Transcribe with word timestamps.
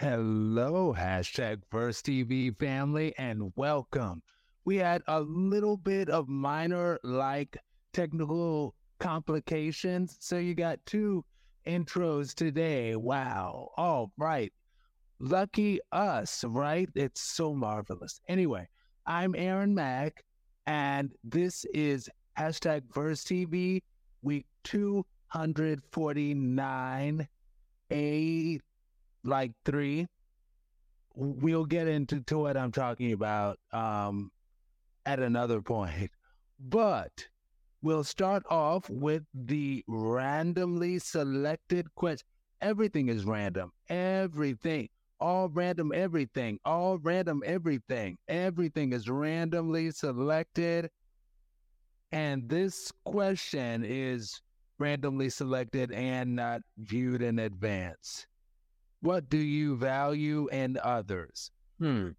Hello, 0.00 0.94
hashtag 0.98 1.60
Verse 1.70 2.00
TV 2.00 2.58
family, 2.58 3.14
and 3.18 3.52
welcome. 3.54 4.22
We 4.64 4.76
had 4.76 5.02
a 5.06 5.20
little 5.20 5.76
bit 5.76 6.08
of 6.08 6.26
minor 6.26 6.98
like 7.04 7.58
technical 7.92 8.74
complications, 8.98 10.16
so 10.18 10.38
you 10.38 10.54
got 10.54 10.78
two 10.86 11.22
intros 11.66 12.34
today. 12.34 12.96
Wow. 12.96 13.72
All 13.76 14.10
right. 14.16 14.50
Lucky 15.18 15.80
us, 15.92 16.44
right? 16.44 16.88
It's 16.94 17.20
so 17.20 17.52
marvelous. 17.52 18.22
Anyway, 18.26 18.66
I'm 19.06 19.34
Aaron 19.36 19.74
Mack, 19.74 20.24
and 20.66 21.12
this 21.22 21.66
is 21.74 22.08
hashtag 22.38 22.84
Verse 22.94 23.22
TV, 23.22 23.82
week 24.22 24.46
249, 24.64 27.28
a 27.92 28.60
like 29.24 29.52
three. 29.64 30.06
We'll 31.14 31.66
get 31.66 31.88
into 31.88 32.20
to 32.22 32.38
what 32.38 32.56
I'm 32.56 32.72
talking 32.72 33.12
about 33.12 33.58
um, 33.72 34.30
at 35.04 35.18
another 35.18 35.60
point. 35.60 36.10
But 36.58 37.28
we'll 37.82 38.04
start 38.04 38.44
off 38.48 38.88
with 38.88 39.24
the 39.34 39.84
randomly 39.86 40.98
selected 40.98 41.94
question. 41.94 42.26
Everything 42.60 43.08
is 43.08 43.24
random. 43.24 43.72
Everything. 43.88 44.88
All 45.18 45.48
random 45.48 45.92
everything. 45.94 46.58
All 46.64 46.98
random 46.98 47.42
everything. 47.44 48.16
Everything 48.28 48.92
is 48.92 49.08
randomly 49.08 49.90
selected. 49.90 50.90
And 52.12 52.48
this 52.48 52.92
question 53.04 53.84
is 53.86 54.40
randomly 54.78 55.30
selected 55.30 55.92
and 55.92 56.34
not 56.34 56.62
viewed 56.78 57.22
in 57.22 57.38
advance. 57.38 58.26
What 59.00 59.28
do 59.30 59.38
you 59.38 59.76
value 59.76 60.48
in 60.48 60.78
others? 60.82 61.50
Hmm. 61.78 62.10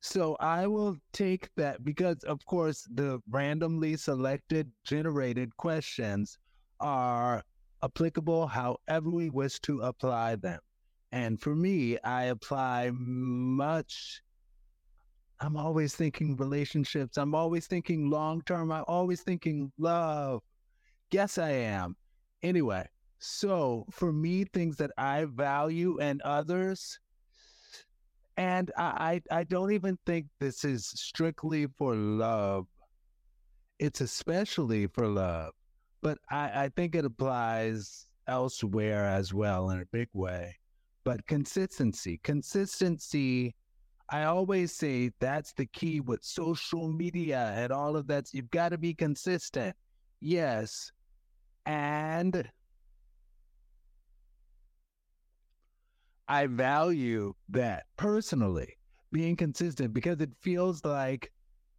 So 0.00 0.36
I 0.40 0.66
will 0.66 0.96
take 1.12 1.50
that 1.56 1.84
because, 1.84 2.22
of 2.24 2.44
course, 2.46 2.86
the 2.94 3.20
randomly 3.28 3.96
selected 3.96 4.70
generated 4.84 5.56
questions 5.56 6.38
are 6.80 7.42
applicable 7.82 8.46
however 8.46 9.10
we 9.10 9.28
wish 9.30 9.58
to 9.60 9.80
apply 9.80 10.36
them. 10.36 10.60
And 11.12 11.40
for 11.40 11.54
me, 11.54 11.98
I 12.04 12.24
apply 12.24 12.90
much. 12.94 14.22
I'm 15.40 15.56
always 15.56 15.94
thinking 15.94 16.36
relationships. 16.36 17.16
I'm 17.16 17.34
always 17.34 17.66
thinking 17.66 18.10
long 18.10 18.42
term. 18.42 18.70
I'm 18.72 18.84
always 18.86 19.22
thinking 19.22 19.72
love. 19.78 20.42
Yes, 21.10 21.38
I 21.38 21.50
am. 21.50 21.96
Anyway, 22.42 22.86
so 23.18 23.84
for 23.90 24.12
me, 24.12 24.44
things 24.44 24.76
that 24.76 24.90
I 24.96 25.24
value 25.24 25.98
and 26.00 26.22
others, 26.22 26.98
and 28.36 28.70
I, 28.78 29.20
I, 29.30 29.38
I 29.40 29.44
don't 29.44 29.72
even 29.72 29.98
think 30.06 30.26
this 30.38 30.64
is 30.64 30.86
strictly 30.86 31.66
for 31.76 31.94
love. 31.94 32.66
It's 33.78 34.00
especially 34.00 34.86
for 34.86 35.06
love, 35.06 35.52
but 36.02 36.18
I, 36.30 36.64
I 36.64 36.68
think 36.76 36.94
it 36.94 37.04
applies 37.04 38.06
elsewhere 38.28 39.04
as 39.04 39.34
well 39.34 39.70
in 39.70 39.80
a 39.80 39.86
big 39.86 40.08
way. 40.12 40.56
But 41.04 41.26
consistency, 41.26 42.20
consistency, 42.22 43.54
I 44.10 44.24
always 44.24 44.72
say 44.72 45.10
that's 45.20 45.52
the 45.52 45.66
key 45.66 46.00
with 46.00 46.24
social 46.24 46.88
media 46.88 47.52
and 47.56 47.72
all 47.72 47.96
of 47.96 48.06
that. 48.06 48.32
You've 48.32 48.50
got 48.50 48.70
to 48.70 48.78
be 48.78 48.94
consistent. 48.94 49.74
Yes. 50.20 50.92
And 51.66 52.48
I 56.28 56.46
value 56.46 57.34
that 57.48 57.84
personally, 57.96 58.76
being 59.12 59.36
consistent, 59.36 59.94
because 59.94 60.20
it 60.20 60.30
feels 60.40 60.84
like 60.84 61.32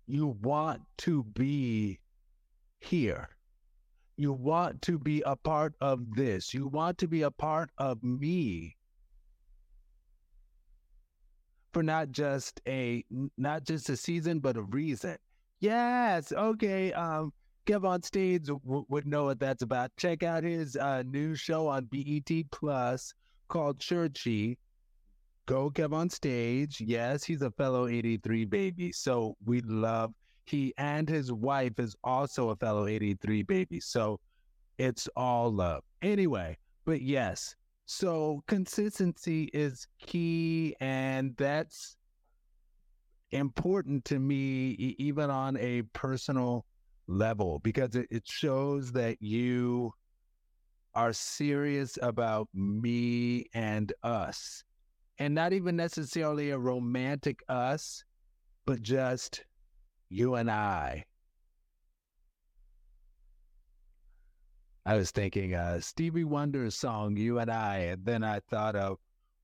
you 0.07 0.37
want 0.41 0.81
to 0.99 1.23
be 1.23 1.99
here. 2.79 3.29
You 4.17 4.33
want 4.33 4.81
to 4.83 4.99
be 4.99 5.21
a 5.25 5.35
part 5.35 5.75
of 5.79 6.15
this. 6.15 6.53
You 6.53 6.67
want 6.67 6.97
to 6.97 7.07
be 7.07 7.21
a 7.21 7.31
part 7.31 7.69
of 7.77 8.03
me 8.03 8.75
for 11.73 11.83
not 11.83 12.11
just 12.11 12.59
a 12.67 13.03
not 13.37 13.63
just 13.63 13.89
a 13.89 13.95
season, 13.95 14.39
but 14.39 14.57
a 14.57 14.63
reason. 14.63 15.17
Yes, 15.59 16.31
okay. 16.31 16.91
Um, 16.93 17.31
KevOnStage 17.65 18.47
w- 18.47 18.85
would 18.89 19.05
know 19.05 19.25
what 19.25 19.39
that's 19.39 19.61
about. 19.61 19.91
Check 19.97 20.23
out 20.23 20.43
his 20.43 20.75
uh, 20.75 21.03
new 21.03 21.35
show 21.35 21.67
on 21.67 21.85
BET 21.85 22.29
Plus 22.51 23.13
called 23.49 23.79
Churchy. 23.79 24.57
Go 25.45 25.69
KevOnStage. 25.69 26.75
Yes, 26.79 27.23
he's 27.23 27.41
a 27.41 27.51
fellow 27.51 27.87
83 27.87 28.45
baby. 28.45 28.91
So 28.91 29.35
we 29.45 29.61
love 29.61 30.13
he 30.49 30.73
and 30.77 31.07
his 31.07 31.31
wife 31.31 31.79
is 31.79 31.95
also 32.03 32.49
a 32.49 32.55
fellow 32.55 32.87
83 32.87 33.43
baby. 33.43 33.79
So 33.79 34.19
it's 34.77 35.07
all 35.15 35.51
love. 35.51 35.83
Anyway, 36.01 36.57
but 36.85 37.01
yes. 37.01 37.55
So 37.85 38.43
consistency 38.47 39.49
is 39.53 39.87
key 39.99 40.75
and 40.79 41.35
that's 41.37 41.97
important 43.31 44.05
to 44.05 44.19
me 44.19 44.95
even 44.97 45.29
on 45.29 45.57
a 45.57 45.83
personal 45.93 46.65
level 47.07 47.59
because 47.63 47.95
it, 47.95 48.07
it 48.09 48.23
shows 48.27 48.91
that 48.91 49.17
you 49.21 49.93
are 50.95 51.13
serious 51.13 51.97
about 52.01 52.47
me 52.53 53.45
and 53.53 53.93
us. 54.03 54.63
And 55.17 55.35
not 55.35 55.53
even 55.53 55.75
necessarily 55.75 56.49
a 56.49 56.57
romantic 56.57 57.41
us, 57.49 58.03
but 58.65 58.81
just 58.81 59.43
you 60.09 60.35
and 60.35 60.49
I. 60.49 61.05
I 64.85 64.95
was 64.95 65.11
thinking 65.11 65.53
uh, 65.53 65.81
Stevie 65.81 66.23
Wonder's 66.23 66.75
song, 66.75 67.15
You 67.15 67.39
and 67.39 67.51
I, 67.51 67.77
and 67.77 68.05
then 68.05 68.23
I 68.23 68.39
thought 68.49 68.75
of 68.75 68.97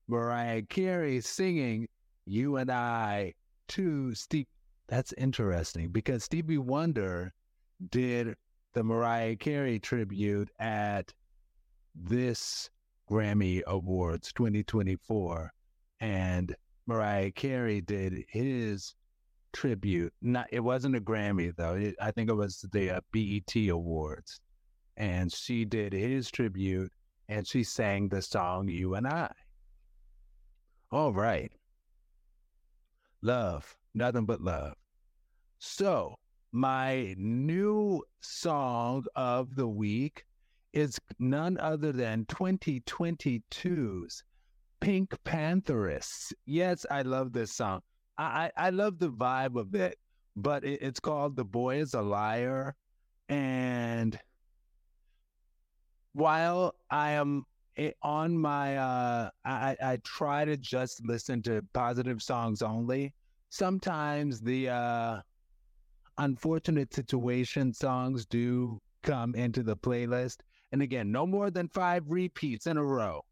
Mariah 0.08 0.62
Carey 0.62 1.20
singing 1.20 1.86
You 2.24 2.56
and 2.56 2.70
I 2.70 3.34
to 3.68 4.14
Steve. 4.14 4.46
That's 4.88 5.12
interesting 5.12 5.90
because 5.90 6.24
Stevie 6.24 6.58
Wonder 6.58 7.32
did 7.90 8.34
the 8.72 8.82
Mariah 8.82 9.36
Carey 9.36 9.78
tribute 9.78 10.50
at 10.58 11.12
this 11.96 12.70
Grammy 13.10 13.62
Awards 13.66 14.32
2024, 14.32 15.52
and 16.00 16.54
Mariah 16.86 17.30
Carey 17.30 17.80
did 17.80 18.24
his 18.28 18.94
tribute. 19.52 20.12
Not 20.20 20.48
it 20.52 20.60
wasn't 20.60 20.96
a 20.96 21.00
Grammy 21.00 21.54
though. 21.56 21.74
It, 21.74 21.94
I 22.00 22.10
think 22.10 22.28
it 22.28 22.34
was 22.34 22.64
the 22.72 22.96
uh, 22.96 23.00
BET 23.12 23.54
Awards, 23.70 24.40
and 24.96 25.32
she 25.32 25.64
did 25.64 25.92
his 25.92 26.30
tribute, 26.30 26.92
and 27.28 27.46
she 27.46 27.64
sang 27.64 28.08
the 28.08 28.20
song 28.20 28.68
"You 28.68 28.94
and 28.94 29.06
I." 29.06 29.32
All 30.92 31.12
right, 31.12 31.50
love, 33.22 33.76
nothing 33.94 34.26
but 34.26 34.40
love. 34.40 34.74
So 35.58 36.16
my 36.52 37.14
new 37.18 38.02
song 38.20 39.04
of 39.14 39.56
the 39.56 39.66
week 39.68 40.25
is 40.76 41.00
none 41.18 41.56
other 41.58 41.90
than 41.90 42.26
2022's 42.26 44.22
PinkPantheress. 44.82 46.34
Yes, 46.44 46.84
I 46.90 47.00
love 47.00 47.32
this 47.32 47.50
song. 47.50 47.80
I, 48.18 48.50
I, 48.56 48.66
I 48.66 48.70
love 48.70 48.98
the 48.98 49.08
vibe 49.08 49.58
of 49.58 49.74
it, 49.74 49.98
but 50.36 50.64
it, 50.64 50.82
it's 50.82 51.00
called 51.00 51.34
The 51.34 51.46
Boy 51.46 51.78
is 51.78 51.94
a 51.94 52.02
Liar. 52.02 52.74
And 53.30 54.18
while 56.12 56.74
I 56.90 57.12
am 57.12 57.46
on 58.02 58.36
my, 58.36 58.76
uh, 58.76 59.30
I, 59.46 59.76
I 59.82 59.98
try 60.04 60.44
to 60.44 60.58
just 60.58 61.06
listen 61.06 61.40
to 61.44 61.64
positive 61.72 62.20
songs 62.20 62.60
only. 62.60 63.14
Sometimes 63.48 64.42
the 64.42 64.68
uh, 64.68 65.20
unfortunate 66.18 66.92
situation 66.92 67.72
songs 67.72 68.26
do 68.26 68.78
come 69.02 69.34
into 69.34 69.62
the 69.62 69.76
playlist. 69.76 70.36
And 70.76 70.82
again, 70.82 71.10
no 71.10 71.26
more 71.26 71.50
than 71.50 71.68
five 71.68 72.02
repeats 72.06 72.66
in 72.66 72.76
a 72.76 72.84
row. 72.84 73.24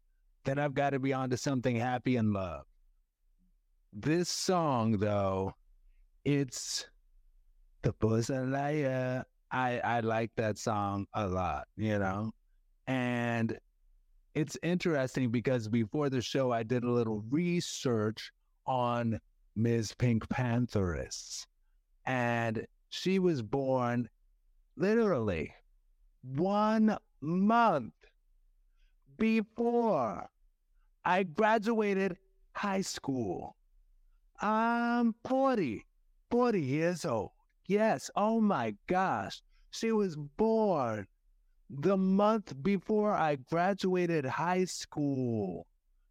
Then 0.45 0.57
I've 0.57 0.73
got 0.73 0.89
to 0.89 0.99
be 0.99 1.13
on 1.13 1.29
to 1.29 1.37
something 1.37 1.75
happy 1.75 2.15
and 2.15 2.33
love. 2.33 2.63
This 3.93 4.29
song, 4.29 4.97
though, 4.97 5.53
it's 6.23 6.87
the 7.83 7.93
Buzz 7.99 8.31
I 8.31 9.23
I 9.51 9.99
like 9.99 10.31
that 10.37 10.57
song 10.57 11.05
a 11.13 11.27
lot, 11.27 11.67
you 11.77 11.99
know? 11.99 12.31
And 12.87 13.55
it's 14.33 14.57
interesting 14.63 15.29
because 15.29 15.67
before 15.67 16.09
the 16.09 16.21
show, 16.21 16.51
I 16.51 16.63
did 16.63 16.83
a 16.83 16.89
little 16.89 17.23
research 17.29 18.31
on 18.65 19.19
Ms. 19.55 19.93
PinkPantheress. 19.99 21.45
And 22.07 22.65
she 22.89 23.19
was 23.19 23.43
born 23.43 24.09
literally 24.77 25.53
one 26.23 26.97
month 27.21 27.93
before 29.17 30.29
I 31.03 31.23
graduated 31.23 32.17
high 32.53 32.81
school. 32.81 33.55
I'm 34.41 35.15
40, 35.27 35.85
40 36.29 36.61
years 36.61 37.05
old. 37.05 37.31
Yes, 37.67 38.09
oh 38.15 38.41
my 38.41 38.75
gosh. 38.87 39.41
She 39.71 39.91
was 39.91 40.15
born 40.15 41.07
the 41.69 41.97
month 41.97 42.53
before 42.61 43.13
I 43.13 43.35
graduated 43.35 44.25
high 44.25 44.65
school. 44.65 45.67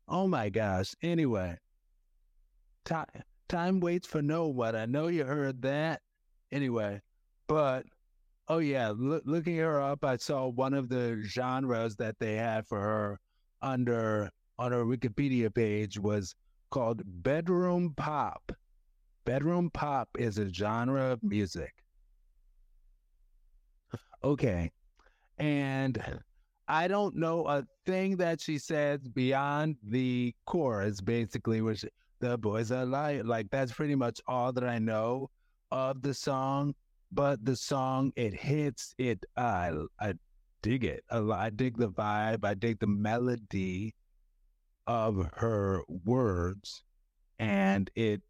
Oh 0.08 0.26
my 0.26 0.48
gosh. 0.48 0.94
Anyway, 1.02 1.58
time, 2.84 3.06
time 3.48 3.80
waits 3.80 4.06
for 4.06 4.22
no 4.22 4.48
one. 4.48 4.74
I 4.74 4.86
know 4.86 5.06
you 5.08 5.24
heard 5.24 5.62
that. 5.62 6.02
Anyway, 6.52 7.00
but 7.46 7.86
oh 8.48 8.58
yeah, 8.58 8.92
look, 8.96 9.22
looking 9.26 9.56
her 9.58 9.80
up, 9.80 10.04
I 10.04 10.16
saw 10.16 10.48
one 10.48 10.74
of 10.74 10.88
the 10.88 11.22
genres 11.24 11.96
that 11.96 12.18
they 12.18 12.34
had 12.36 12.66
for 12.66 12.80
her 12.80 13.20
under 13.62 14.30
on 14.58 14.72
her 14.72 14.84
Wikipedia 14.84 15.52
page 15.52 15.98
was 15.98 16.34
called 16.70 17.02
bedroom 17.22 17.94
pop. 17.96 18.52
Bedroom 19.24 19.70
pop 19.70 20.08
is 20.18 20.38
a 20.38 20.52
genre 20.52 21.12
of 21.12 21.20
hmm. 21.20 21.28
music. 21.28 21.72
Okay. 24.22 24.70
And 25.38 26.02
I 26.68 26.88
don't 26.88 27.14
know 27.16 27.46
a 27.46 27.66
thing 27.84 28.16
that 28.16 28.40
she 28.40 28.58
says 28.58 29.00
beyond 29.08 29.76
the 29.82 30.34
chorus, 30.46 31.00
basically, 31.00 31.60
which 31.60 31.84
the 32.20 32.38
boys 32.38 32.72
are 32.72 32.86
like. 32.86 33.24
Like, 33.24 33.50
that's 33.50 33.72
pretty 33.72 33.94
much 33.94 34.20
all 34.26 34.52
that 34.52 34.64
I 34.64 34.78
know 34.78 35.28
of 35.70 36.00
the 36.00 36.14
song. 36.14 36.74
But 37.14 37.44
the 37.44 37.54
song, 37.54 38.12
it 38.16 38.34
hits 38.34 38.92
it. 38.98 39.24
I, 39.36 39.70
I 40.00 40.14
dig 40.62 40.84
it. 40.84 41.04
I 41.10 41.50
dig 41.50 41.78
the 41.78 41.88
vibe. 41.88 42.44
I 42.44 42.54
dig 42.54 42.80
the 42.80 42.88
melody 42.88 43.94
of 44.88 45.30
her 45.36 45.82
words 46.04 46.82
and 47.38 47.88
it 47.94 48.20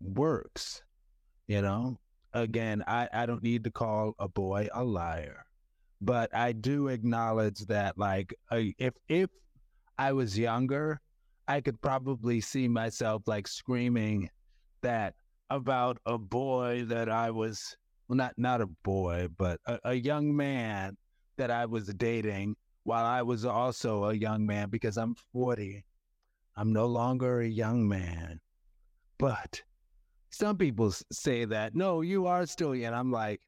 works. 0.00 0.82
You 1.48 1.60
know, 1.60 1.98
again, 2.32 2.82
I, 2.86 3.08
I 3.12 3.26
don't 3.26 3.42
need 3.42 3.64
to 3.64 3.70
call 3.70 4.14
a 4.18 4.28
boy 4.28 4.68
a 4.72 4.84
liar, 4.84 5.44
but 6.00 6.34
I 6.34 6.52
do 6.52 6.88
acknowledge 6.88 7.66
that, 7.66 7.98
like, 7.98 8.32
if 8.50 8.94
if 9.08 9.28
I 9.98 10.12
was 10.12 10.38
younger, 10.38 11.00
I 11.48 11.60
could 11.60 11.82
probably 11.82 12.40
see 12.40 12.68
myself 12.68 13.22
like 13.26 13.48
screaming 13.48 14.30
that 14.80 15.14
about 15.50 15.98
a 16.06 16.16
boy 16.16 16.84
that 16.86 17.10
I 17.10 17.30
was 17.32 17.76
well, 18.10 18.16
not 18.16 18.34
not 18.36 18.60
a 18.60 18.66
boy, 18.66 19.28
but 19.38 19.60
a, 19.66 19.78
a 19.84 19.94
young 19.94 20.34
man 20.34 20.96
that 21.36 21.50
I 21.50 21.64
was 21.66 21.86
dating 21.94 22.56
while 22.82 23.04
I 23.06 23.22
was 23.22 23.44
also 23.44 24.06
a 24.06 24.14
young 24.14 24.44
man 24.44 24.68
because 24.68 24.96
I'm 24.96 25.14
40 25.32 25.84
I'm 26.56 26.72
no 26.72 26.86
longer 26.86 27.40
a 27.40 27.46
young 27.46 27.86
man. 27.86 28.40
But 29.16 29.62
some 30.30 30.58
people 30.58 30.92
say 31.12 31.44
that, 31.44 31.76
no, 31.76 32.00
you 32.00 32.26
are 32.26 32.46
still 32.46 32.74
young. 32.74 32.94
I'm 32.94 33.12
like, 33.12 33.40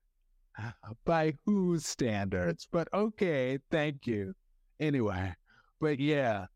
ah, 0.59 0.75
by 1.05 1.35
whose 1.45 1.85
standards? 1.85 2.69
But 2.71 2.89
okay, 2.95 3.59
thank 3.71 4.07
you. 4.07 4.33
Anyway, 4.79 5.35
but 5.81 5.99
yeah, 5.99 6.47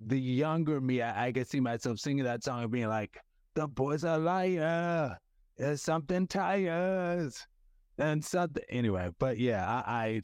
the 0.00 0.18
younger 0.20 0.80
me, 0.80 1.02
I, 1.02 1.26
I 1.26 1.32
could 1.32 1.48
see 1.48 1.60
myself 1.60 1.98
singing 1.98 2.24
that 2.24 2.44
song 2.44 2.62
and 2.62 2.70
being 2.70 2.88
like, 2.88 3.18
the 3.54 3.66
boys 3.66 4.04
are 4.04 4.18
liar. 4.18 5.18
There's 5.56 5.82
something 5.82 6.26
tires 6.26 7.46
and 7.98 8.24
something. 8.24 8.62
Anyway, 8.68 9.10
but 9.18 9.38
yeah, 9.38 9.66
I, 9.66 10.20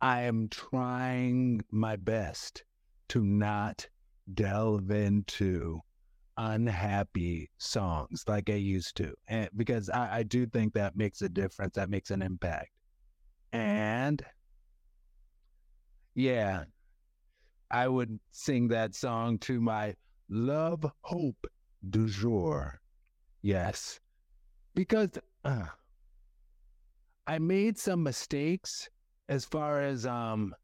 I 0.00 0.16
I 0.18 0.22
am 0.22 0.48
trying 0.48 1.64
my 1.70 1.96
best 1.96 2.64
to 3.08 3.24
not 3.24 3.88
delve 4.34 4.90
into 4.90 5.80
unhappy 6.36 7.50
songs 7.58 8.24
like 8.28 8.50
I 8.50 8.54
used 8.54 8.96
to, 8.98 9.14
and 9.26 9.48
because 9.56 9.88
I, 9.88 10.18
I 10.18 10.22
do 10.22 10.46
think 10.46 10.74
that 10.74 10.96
makes 10.96 11.22
a 11.22 11.28
difference, 11.28 11.74
that 11.74 11.90
makes 11.90 12.10
an 12.10 12.22
impact. 12.22 12.70
And 13.52 14.22
yeah, 16.14 16.64
I 17.70 17.88
would 17.88 18.20
sing 18.30 18.68
that 18.68 18.94
song 18.94 19.38
to 19.40 19.60
my 19.60 19.94
love 20.28 20.84
hope 21.00 21.46
du 21.88 22.08
jour. 22.08 22.80
Yes, 23.42 24.00
because 24.74 25.10
uh, 25.44 25.66
I 27.26 27.38
made 27.38 27.78
some 27.78 28.02
mistakes 28.02 28.88
as 29.28 29.44
far 29.44 29.80
as 29.82 30.06
um 30.06 30.54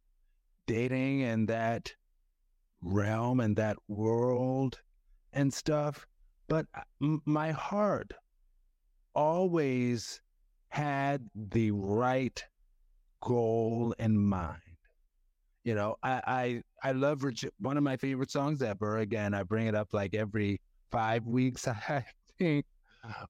dating 0.66 1.22
and 1.22 1.49
that 1.49 1.94
realm 2.82 3.40
and 3.40 3.56
that 3.56 3.76
world 3.88 4.81
and 5.32 5.52
stuff 5.52 6.06
but 6.49 6.66
uh, 6.75 6.82
my 7.25 7.50
heart 7.52 8.12
always 9.14 10.20
had 10.69 11.28
the 11.34 11.70
right 11.70 12.44
goal 13.22 13.94
in 13.99 14.19
mind. 14.19 14.60
You 15.64 15.75
know 15.75 15.96
i 16.02 16.62
i, 16.82 16.88
I 16.88 16.93
love 16.93 17.25
Reg- 17.25 17.50
one 17.58 17.76
of 17.76 17.82
my 17.82 17.96
favorite 17.96 18.31
songs 18.31 18.62
ever. 18.62 18.99
Again 18.99 19.34
i 19.34 19.43
bring 19.43 19.67
it 19.67 19.75
up 19.75 19.88
like 19.93 20.14
every 20.14 20.60
five 20.90 21.26
weeks 21.26 21.66
i 21.88 22.04
think 22.38 22.64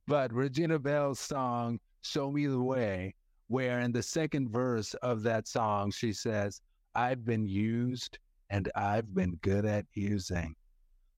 but 0.06 0.32
Regina 0.32 0.78
Belle's 0.78 1.18
song 1.18 1.80
show 2.02 2.30
me 2.30 2.46
the 2.46 2.60
way 2.60 3.14
where 3.48 3.80
in 3.80 3.92
the 3.92 4.02
second 4.02 4.50
verse 4.50 4.94
of 4.94 5.22
that 5.22 5.46
song, 5.46 5.90
she 5.90 6.12
says, 6.12 6.60
I've 6.94 7.24
been 7.24 7.46
used 7.46 8.18
and 8.50 8.70
I've 8.74 9.14
been 9.14 9.38
good 9.42 9.64
at 9.64 9.86
using. 9.94 10.54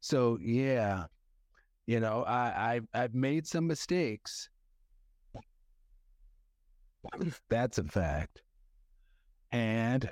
So, 0.00 0.38
yeah, 0.40 1.04
you 1.86 2.00
know, 2.00 2.24
I, 2.24 2.74
I've, 2.74 2.88
I've 2.94 3.14
made 3.14 3.46
some 3.46 3.66
mistakes. 3.66 4.48
That's 7.48 7.78
a 7.78 7.84
fact. 7.84 8.42
And 9.52 10.10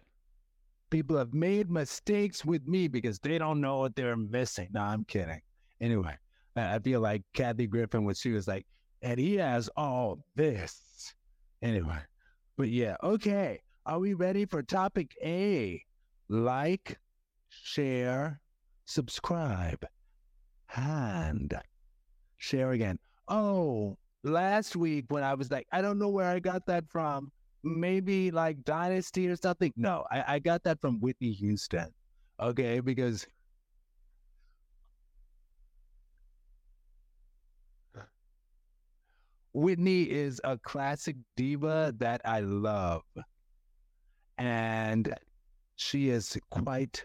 people 0.91 1.17
have 1.17 1.35
made 1.35 1.71
mistakes 1.71 2.45
with 2.45 2.67
me 2.69 2.89
because 2.89 3.19
they 3.19 3.39
don't 3.39 3.61
know 3.61 3.79
what 3.79 3.97
they're 3.97 4.17
missing. 4.17 4.69
No, 4.73 4.83
I'm 4.83 5.05
kidding. 5.05 5.41
Anyway, 5.81 6.17
I 6.57 6.79
feel 6.79 7.01
like 7.01 7.23
Kathy 7.35 7.67
Griffin 7.67 8.05
when 8.05 8.15
she 8.15 8.33
was 8.33 8.49
like, 8.49 8.67
and 9.03 9.19
he 9.19 9.35
has 9.37 9.69
all 9.77 10.25
this 10.35 11.15
Anyway, 11.65 11.99
but 12.59 12.69
yeah, 12.69 12.95
okay. 13.03 13.59
Are 13.87 13.99
we 13.99 14.13
ready 14.13 14.45
for 14.45 14.63
topic 14.63 15.13
A? 15.25 15.83
Like, 16.29 16.99
share, 17.49 18.39
subscribe, 18.85 19.83
and 20.77 21.55
share 22.37 22.73
again. 22.73 22.99
Oh, 23.29 23.97
last 24.25 24.77
week 24.77 25.07
when 25.09 25.25
I 25.25 25.33
was 25.33 25.51
like, 25.51 25.67
I 25.73 25.81
don't 25.81 25.99
know 25.99 26.11
where 26.11 26.29
I 26.29 26.39
got 26.39 26.67
that 26.67 26.85
from. 26.91 27.33
Maybe 27.63 28.31
like 28.31 28.63
Dynasty 28.65 29.27
or 29.27 29.37
something. 29.37 29.73
No, 29.75 30.05
I, 30.11 30.35
I 30.35 30.39
got 30.41 30.63
that 30.65 30.83
from 30.83 31.01
Whitney 31.01 31.33
Houston. 31.33 31.89
Okay, 32.41 32.81
because 32.81 33.27
Whitney 39.55 40.03
is 40.03 40.41
a 40.43 40.59
classic 40.59 41.17
diva 41.37 41.95
that 41.99 42.21
I 42.25 42.41
love. 42.41 43.05
And 44.37 45.15
she 45.77 46.09
is 46.09 46.37
quite, 46.51 47.05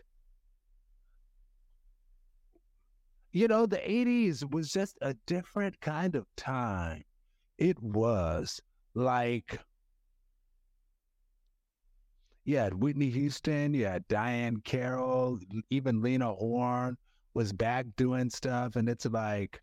you 3.32 3.48
know, 3.48 3.68
the 3.68 3.78
80s 3.78 4.52
was 4.52 4.72
just 4.72 4.98
a 5.02 5.16
different 5.28 5.80
kind 5.80 6.16
of 6.16 6.26
time. 6.36 7.04
It 7.60 7.80
was 7.84 8.60
like, 8.96 9.60
you 12.46 12.58
had 12.58 12.74
Whitney 12.74 13.12
Houston, 13.12 13.76
you 13.76 13.86
had 13.86 14.08
Diahann 14.08 14.64
Carroll, 14.64 15.38
even 15.70 16.02
Lena 16.02 16.34
Horne 16.34 16.98
was 17.36 17.54
back 17.54 17.86
doing 17.96 18.32
stuff. 18.32 18.76
And 18.76 18.90
it's 18.90 19.06
like, 19.06 19.62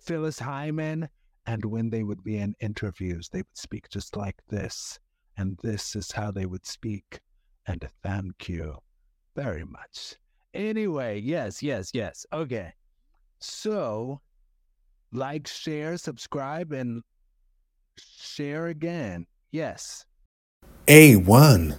Phyllis 0.00 0.38
Hyman. 0.38 1.08
And 1.46 1.64
when 1.64 1.90
they 1.90 2.02
would 2.02 2.22
be 2.22 2.36
in 2.36 2.54
interviews, 2.60 3.28
they 3.28 3.38
would 3.38 3.56
speak 3.56 3.88
just 3.88 4.16
like 4.16 4.36
this. 4.48 4.98
And 5.36 5.58
this 5.62 5.96
is 5.96 6.12
how 6.12 6.30
they 6.30 6.46
would 6.46 6.66
speak. 6.66 7.20
And 7.66 7.88
thank 8.02 8.48
you 8.48 8.78
very 9.34 9.64
much. 9.64 10.16
Anyway, 10.52 11.20
yes, 11.20 11.62
yes, 11.62 11.90
yes. 11.94 12.26
Okay. 12.32 12.72
So, 13.38 14.20
like, 15.12 15.46
share, 15.46 15.96
subscribe, 15.96 16.72
and 16.72 17.02
share 17.96 18.66
again. 18.66 19.26
Yes. 19.50 20.04
A1. 20.86 21.78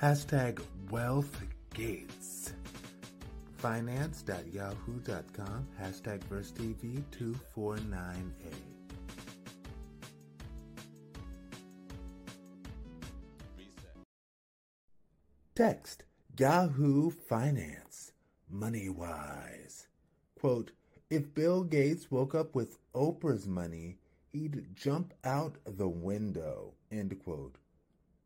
Hashtag 0.00 0.62
wealth 0.90 1.42
gates 1.74 2.29
finance.yahoo.com, 3.60 5.68
hashtag 5.80 6.20
VerseTV249A. 6.30 8.54
Text 15.54 16.02
Yahoo 16.38 17.10
Finance 17.10 18.12
Money 18.48 18.88
Wise. 18.88 19.88
Quote 20.38 20.70
If 21.10 21.34
Bill 21.34 21.64
Gates 21.64 22.10
woke 22.10 22.34
up 22.34 22.54
with 22.54 22.78
Oprah's 22.94 23.46
money, 23.46 23.98
he'd 24.32 24.74
jump 24.74 25.12
out 25.22 25.56
the 25.66 25.88
window. 25.88 26.72
End 26.90 27.22
quote. 27.22 27.58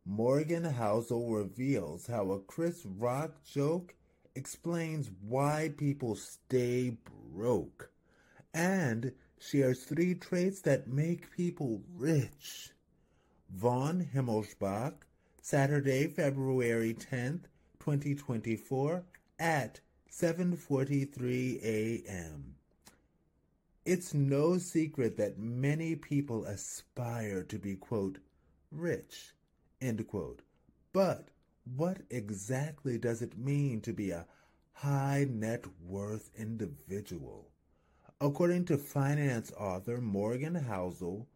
Morgan 0.07 0.63
Housel 0.63 1.35
reveals 1.35 2.07
how 2.07 2.31
a 2.31 2.39
Chris 2.39 2.87
Rock 2.87 3.43
joke 3.43 3.97
explains 4.35 5.11
why 5.21 5.73
people 5.77 6.15
stay 6.15 6.97
broke 7.33 7.91
and 8.53 9.13
shares 9.39 9.85
three 9.85 10.15
traits 10.15 10.61
that 10.63 10.89
make 10.89 11.31
people 11.31 11.83
rich. 11.97 12.71
Vawn 13.51 14.09
Himmelsbach, 14.15 14.95
Saturday, 15.41 16.07
February 16.09 16.95
10th, 16.95 17.45
2024 17.81 19.05
at 19.39 19.81
7:43 20.11 21.61
a.m. 21.63 22.55
It's 23.85 24.15
no 24.15 24.59
secret 24.59 25.17
that 25.19 25.39
many 25.39 25.95
people 25.95 26.45
aspire 26.45 27.43
to 27.45 27.59
be 27.59 27.77
quote 27.77 28.19
rich 28.71 29.35
End 29.85 30.07
quote. 30.09 30.41
But 30.95 31.29
what 31.65 32.03
exactly 32.11 32.99
does 32.99 33.23
it 33.23 33.39
mean 33.39 33.81
to 33.81 33.93
be 33.93 34.11
a 34.11 34.27
high 34.73 35.27
net 35.29 35.65
worth 35.83 36.31
individual? 36.37 37.49
According 38.21 38.67
to 38.67 38.77
finance 38.77 39.51
author 39.53 40.01
Morgan 40.01 40.55
Housel, 40.55 41.27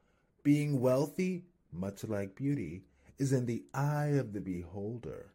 being 0.43 0.81
wealthy, 0.81 1.45
much 1.73 2.05
like 2.05 2.35
beauty, 2.35 2.85
is 3.17 3.33
in 3.33 3.47
the 3.47 3.65
eye 3.73 4.09
of 4.19 4.33
the 4.33 4.41
beholder. 4.41 5.33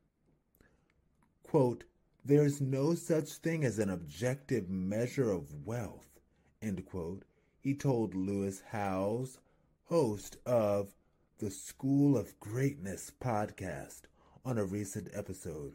Quote, 1.42 1.84
There's 2.24 2.62
no 2.62 2.94
such 2.94 3.34
thing 3.34 3.64
as 3.66 3.80
an 3.80 3.90
objective 3.90 4.70
measure 4.70 5.32
of 5.32 5.66
wealth, 5.66 6.20
end 6.62 6.86
quote, 6.86 7.26
he 7.60 7.74
told 7.74 8.14
Lewis 8.14 8.62
Howes, 8.72 9.40
host 9.86 10.38
of 10.46 10.94
the 11.40 11.52
School 11.52 12.18
of 12.18 12.40
Greatness 12.40 13.12
podcast 13.20 14.04
on 14.46 14.58
a 14.58 14.66
recent 14.66 15.08
episode. 15.14 15.74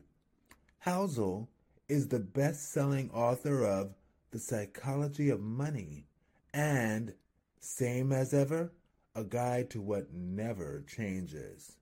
Housel 0.84 1.48
is 1.88 2.08
the 2.08 2.20
best 2.20 2.70
selling 2.70 3.10
author 3.10 3.64
of 3.64 3.94
The 4.30 4.38
Psychology 4.38 5.30
of 5.30 5.40
Money 5.40 6.06
and, 6.52 7.14
same 7.60 8.12
as 8.12 8.34
ever, 8.34 8.72
a 9.14 9.24
guide 9.24 9.70
to 9.70 9.80
what 9.80 10.12
never 10.12 10.84
changes. 10.86 11.76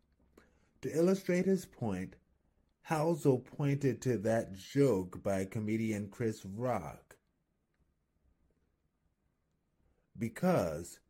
To 0.83 0.97
illustrate 0.97 1.47
his 1.47 1.66
point, 1.66 2.14
Housel 2.88 3.38
pointed 3.38 4.00
to 4.02 4.16
that 4.19 4.55
joke 4.55 5.23
by 5.25 5.45
comedian 5.45 6.09
Chris 6.09 6.45
Rock. 6.45 7.16
Because 10.16 11.00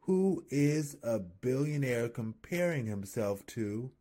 who 0.00 0.44
is 0.50 0.96
a 1.04 1.20
billionaire 1.20 2.08
comparing 2.08 2.86
himself 2.86 3.46
to? 3.46 3.92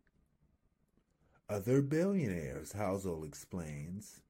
Other 1.51 1.81
billionaires, 1.81 2.71
Housel 2.71 3.25
explains. 3.25 4.21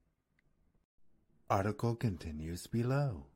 Article 1.51 1.95
continues 1.95 2.65
below. 2.65 3.27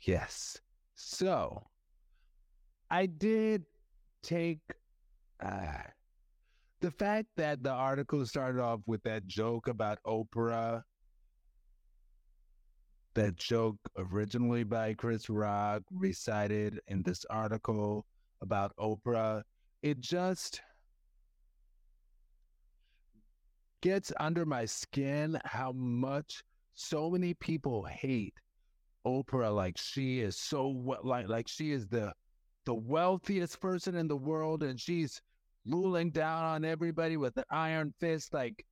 Yes. 0.00 0.58
So, 0.94 1.66
I 2.90 3.04
did 3.04 3.66
take 4.22 4.60
uh, 5.44 5.82
the 6.80 6.90
fact 6.90 7.28
that 7.36 7.62
the 7.62 7.72
article 7.72 8.24
started 8.24 8.58
off 8.58 8.80
with 8.86 9.02
that 9.02 9.26
joke 9.26 9.68
about 9.68 9.98
Oprah 10.06 10.82
that 13.14 13.36
joke 13.36 13.76
originally 13.98 14.64
by 14.64 14.94
Chris 14.94 15.28
Rock, 15.28 15.82
recited 15.90 16.80
in 16.88 17.02
this 17.02 17.26
article 17.28 18.06
about 18.42 18.76
Oprah. 18.76 19.42
It 19.82 20.00
just 20.00 20.60
gets 23.80 24.12
under 24.20 24.44
my 24.44 24.64
skin 24.64 25.40
how 25.44 25.72
much 25.72 26.42
so 26.74 27.10
many 27.10 27.34
people 27.34 27.84
hate 27.84 28.34
Oprah 29.06 29.54
like 29.54 29.76
she 29.76 30.20
is 30.20 30.36
so 30.36 30.68
like 31.02 31.28
like 31.28 31.48
she 31.48 31.72
is 31.72 31.88
the 31.88 32.12
the 32.64 32.74
wealthiest 32.74 33.60
person 33.60 33.96
in 33.96 34.06
the 34.06 34.16
world 34.16 34.62
and 34.62 34.78
she's 34.78 35.20
ruling 35.66 36.10
down 36.10 36.44
on 36.44 36.64
everybody 36.64 37.16
with 37.16 37.36
an 37.36 37.44
iron 37.50 37.92
fist 37.98 38.32
like 38.32 38.64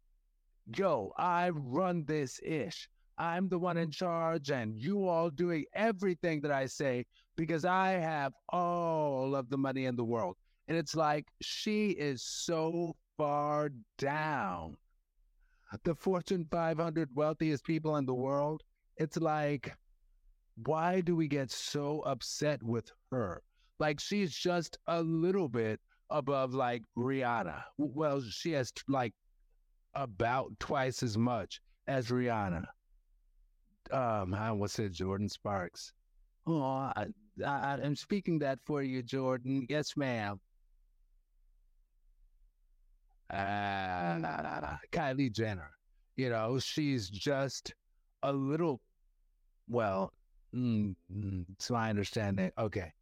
yo 0.77 1.13
I 1.19 1.51
run 1.51 2.05
this 2.05 2.39
ish 2.45 2.89
I'm 3.21 3.51
the 3.51 3.59
one 3.59 3.77
in 3.77 3.91
charge 3.91 4.51
and 4.51 4.81
you 4.81 5.07
all 5.07 5.29
doing 5.29 5.67
everything 5.75 6.41
that 6.41 6.51
I 6.51 6.65
say 6.65 7.05
because 7.37 7.67
I 7.67 7.91
have 7.91 8.33
all 8.49 9.37
of 9.37 9.51
the 9.51 9.59
money 9.59 9.85
in 9.85 9.95
the 9.95 10.05
world. 10.05 10.37
And 10.69 10.79
it's 10.79 10.97
like 10.97 11.27
she 11.43 11.91
is 11.91 12.23
so 12.23 12.97
far 13.19 13.73
down. 13.99 14.79
The 15.85 15.95
Fortune 15.95 16.47
500 16.51 17.11
wealthiest 17.15 17.63
people 17.63 17.97
in 17.97 18.07
the 18.07 18.15
world, 18.15 18.63
it's 18.97 19.19
like, 19.19 19.77
why 20.65 21.03
do 21.03 21.15
we 21.15 21.29
get 21.29 21.51
so 21.51 22.01
upset 22.07 22.63
with 22.63 22.91
her? 23.11 23.43
Like 23.79 24.01
she's 24.01 24.35
just 24.35 24.79
a 24.87 25.03
little 25.03 25.51
bit 25.51 25.79
above 26.09 26.55
like 26.55 26.85
Rihanna. 26.97 27.65
Well, 27.77 28.23
she 28.23 28.53
has 28.53 28.73
like 28.89 29.13
about 29.95 30.59
twice 30.59 31.03
as 31.03 31.19
much 31.19 31.61
as 31.87 32.09
Rihanna 32.09 32.65
um, 33.93 34.35
I 34.35 34.49
almost 34.49 34.75
said 34.75 34.93
Jordin 34.93 35.31
Sparks. 35.31 35.93
Oh, 36.47 36.63
I, 36.63 37.07
I, 37.45 37.79
I'm 37.83 37.97
speaking 37.97 38.39
that 38.41 38.59
for 38.65 38.83
you, 38.83 39.03
Jordan. 39.03 39.67
Yes, 39.69 39.97
ma'am. 39.97 40.41
Uh, 43.33 44.77
Kylie 44.93 45.33
Jenner. 45.33 45.71
You 46.17 46.31
know, 46.31 46.59
she's 46.59 47.09
just 47.09 47.73
a 48.23 48.33
little, 48.33 48.81
well, 49.69 50.13
mm, 50.55 50.95
mm, 51.15 51.45
to 51.59 51.73
my 51.73 51.91
understanding. 51.91 52.51
Okay. 52.59 52.93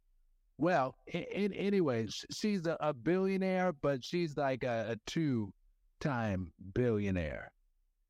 Well, 0.57 0.95
in, 1.07 1.23
in 1.23 1.53
anyway, 1.53 2.07
she's 2.31 2.67
a, 2.67 2.77
a, 2.79 2.93
billionaire, 2.93 3.73
but 3.73 4.03
she's 4.03 4.37
like 4.37 4.63
a, 4.63 4.91
a 4.91 4.95
two 5.05 5.51
time 5.99 6.51
billionaire. 6.73 7.51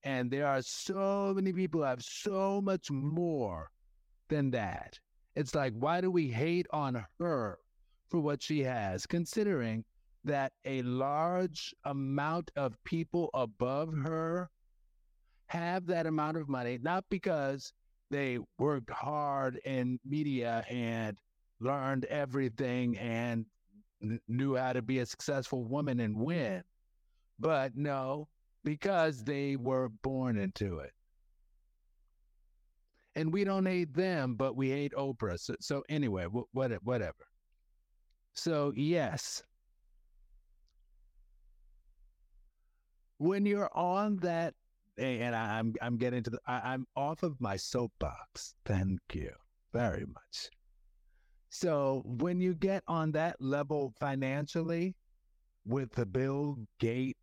And 0.03 0.31
there 0.31 0.47
are 0.47 0.61
so 0.61 1.33
many 1.35 1.51
people 1.51 1.83
have 1.83 2.01
so 2.01 2.61
much 2.61 2.89
more 2.89 3.69
than 4.29 4.51
that. 4.51 4.97
It's 5.35 5.55
like, 5.55 5.73
why 5.73 6.01
do 6.01 6.09
we 6.09 6.27
hate 6.27 6.67
on 6.71 7.05
her 7.19 7.59
for 8.09 8.19
what 8.19 8.41
she 8.41 8.61
has, 8.61 9.05
considering 9.05 9.83
that 10.23 10.51
a 10.65 10.81
large 10.83 11.73
amount 11.85 12.51
of 12.55 12.75
people 12.83 13.29
above 13.33 13.93
her 14.03 14.49
have 15.47 15.85
that 15.87 16.05
amount 16.05 16.37
of 16.37 16.49
money, 16.49 16.77
not 16.81 17.05
because 17.09 17.73
they 18.11 18.39
worked 18.57 18.89
hard 18.89 19.59
in 19.65 19.99
media 20.05 20.65
and 20.69 21.17
learned 21.59 22.05
everything 22.05 22.97
and 22.97 23.45
knew 24.27 24.55
how 24.55 24.73
to 24.73 24.81
be 24.81 24.99
a 24.99 25.05
successful 25.05 25.63
woman 25.63 25.99
and 25.99 26.15
win, 26.15 26.63
but 27.39 27.75
no, 27.75 28.27
because 28.63 29.23
they 29.23 29.55
were 29.55 29.89
born 29.89 30.37
into 30.37 30.79
it. 30.79 30.91
And 33.15 33.33
we 33.33 33.43
don't 33.43 33.65
hate 33.65 33.93
them, 33.93 34.35
but 34.35 34.55
we 34.55 34.69
hate 34.69 34.93
Oprah. 34.93 35.39
So, 35.39 35.55
so 35.59 35.83
anyway, 35.89 36.25
what, 36.25 36.47
whatever. 36.83 37.13
So, 38.33 38.71
yes. 38.75 39.43
When 43.17 43.45
you're 43.45 43.75
on 43.75 44.17
that, 44.17 44.53
and 44.97 45.35
I'm 45.35 45.73
I'm 45.81 45.97
getting 45.97 46.23
to 46.23 46.29
the, 46.29 46.39
I, 46.45 46.73
I'm 46.73 46.85
off 46.95 47.23
of 47.23 47.39
my 47.39 47.55
soapbox. 47.55 48.55
Thank 48.65 48.99
you 49.13 49.31
very 49.73 50.05
much. 50.05 50.49
So 51.49 52.03
when 52.05 52.39
you 52.39 52.53
get 52.53 52.83
on 52.87 53.11
that 53.13 53.41
level 53.41 53.93
financially 53.99 54.95
with 55.65 55.91
the 55.93 56.05
Bill 56.05 56.57
Gates 56.79 57.19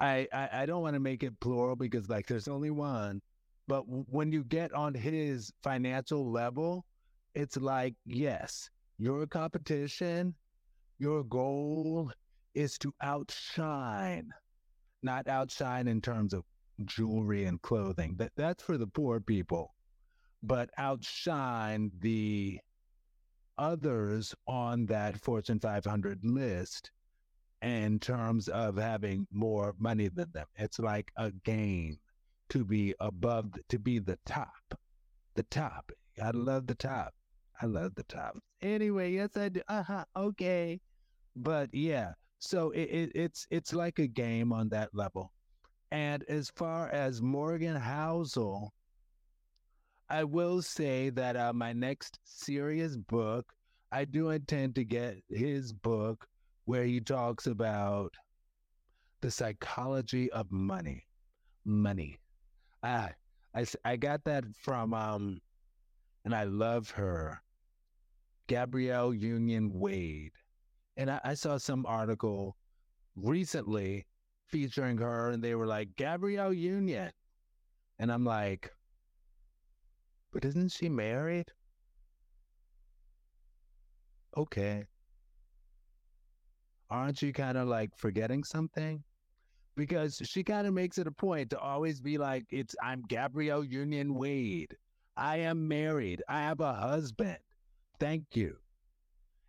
I, 0.00 0.26
I, 0.32 0.48
I 0.52 0.66
don't 0.66 0.82
want 0.82 0.94
to 0.94 1.00
make 1.00 1.22
it 1.22 1.38
plural 1.40 1.76
because 1.76 2.08
like 2.08 2.26
there's 2.26 2.48
only 2.48 2.70
one, 2.70 3.20
but 3.68 3.86
w- 3.86 4.06
when 4.08 4.32
you 4.32 4.44
get 4.44 4.72
on 4.72 4.94
his 4.94 5.52
financial 5.62 6.30
level, 6.30 6.84
it's 7.34 7.56
like 7.56 7.94
yes, 8.06 8.70
your 8.98 9.26
competition, 9.26 10.34
your 10.98 11.22
goal 11.24 12.10
is 12.54 12.78
to 12.78 12.94
outshine, 13.02 14.30
not 15.02 15.28
outshine 15.28 15.86
in 15.86 16.00
terms 16.00 16.32
of 16.32 16.44
jewelry 16.86 17.44
and 17.44 17.60
clothing. 17.62 18.14
That 18.16 18.32
that's 18.36 18.62
for 18.62 18.78
the 18.78 18.86
poor 18.86 19.20
people, 19.20 19.74
but 20.42 20.70
outshine 20.78 21.90
the 22.00 22.58
others 23.58 24.34
on 24.46 24.86
that 24.86 25.20
Fortune 25.20 25.60
500 25.60 26.20
list 26.24 26.90
in 27.62 27.98
terms 27.98 28.48
of 28.48 28.76
having 28.76 29.26
more 29.32 29.74
money 29.78 30.08
than 30.08 30.30
them. 30.32 30.46
It's 30.56 30.78
like 30.78 31.12
a 31.16 31.30
game 31.44 31.98
to 32.50 32.64
be 32.64 32.94
above, 33.00 33.52
to 33.68 33.78
be 33.78 33.98
the 33.98 34.18
top, 34.26 34.74
the 35.34 35.42
top. 35.44 35.92
I 36.22 36.30
love 36.30 36.66
the 36.66 36.74
top. 36.74 37.14
I 37.62 37.66
love 37.66 37.94
the 37.94 38.04
top. 38.04 38.38
Anyway, 38.62 39.12
yes, 39.12 39.36
I 39.36 39.50
do. 39.50 39.60
Uh 39.68 39.82
huh. 39.82 40.04
Okay, 40.16 40.80
but 41.36 41.68
yeah. 41.72 42.12
So 42.38 42.70
it, 42.70 42.84
it, 42.84 43.12
it's 43.14 43.46
it's 43.50 43.74
like 43.74 43.98
a 43.98 44.06
game 44.06 44.52
on 44.52 44.70
that 44.70 44.94
level. 44.94 45.32
And 45.90 46.24
as 46.28 46.50
far 46.54 46.88
as 46.88 47.20
Morgan 47.20 47.76
Housel, 47.76 48.70
I 50.08 50.24
will 50.24 50.62
say 50.62 51.10
that 51.10 51.36
uh, 51.36 51.52
my 51.52 51.72
next 51.72 52.18
serious 52.24 52.96
book, 52.96 53.52
I 53.92 54.04
do 54.04 54.30
intend 54.30 54.74
to 54.76 54.84
get 54.84 55.18
his 55.28 55.72
book 55.72 56.26
where 56.70 56.84
he 56.84 57.00
talks 57.00 57.48
about 57.48 58.14
the 59.22 59.30
psychology 59.30 60.30
of 60.30 60.52
money. 60.52 61.04
Money. 61.64 62.16
I, 62.84 63.10
I, 63.52 63.66
I 63.84 63.96
got 63.96 64.22
that 64.22 64.44
from, 64.54 64.94
um, 64.94 65.40
and 66.24 66.32
I 66.32 66.44
love 66.44 66.88
her, 66.90 67.42
Gabrielle 68.46 69.12
Union 69.12 69.72
Wade. 69.74 70.30
And 70.96 71.10
I, 71.10 71.20
I 71.24 71.34
saw 71.34 71.58
some 71.58 71.84
article 71.86 72.54
recently 73.16 74.06
featuring 74.46 74.96
her, 74.98 75.30
and 75.30 75.42
they 75.42 75.56
were 75.56 75.66
like, 75.66 75.96
Gabrielle 75.96 76.52
Union. 76.52 77.10
And 77.98 78.12
I'm 78.12 78.24
like, 78.24 78.70
but 80.32 80.44
isn't 80.44 80.70
she 80.70 80.88
married? 80.88 81.50
Okay. 84.36 84.86
Aren't 86.90 87.22
you 87.22 87.32
kind 87.32 87.56
of 87.56 87.68
like 87.68 87.96
forgetting 87.96 88.44
something? 88.44 89.02
Because 89.76 90.20
she 90.24 90.42
kind 90.42 90.66
of 90.66 90.74
makes 90.74 90.98
it 90.98 91.06
a 91.06 91.12
point 91.12 91.50
to 91.50 91.58
always 91.58 92.00
be 92.00 92.18
like, 92.18 92.46
it's 92.50 92.74
I'm 92.82 93.02
Gabrielle 93.02 93.64
Union 93.64 94.14
Wade. 94.14 94.76
I 95.16 95.38
am 95.38 95.68
married. 95.68 96.22
I 96.28 96.40
have 96.40 96.60
a 96.60 96.72
husband. 96.72 97.38
Thank 97.98 98.34
you. 98.34 98.56